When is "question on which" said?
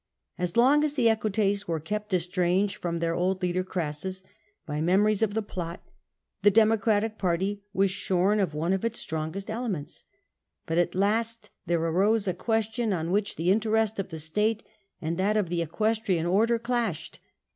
12.33-13.35